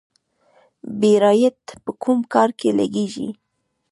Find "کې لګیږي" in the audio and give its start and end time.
2.59-3.29